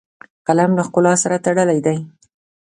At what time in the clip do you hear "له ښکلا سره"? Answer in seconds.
0.77-1.41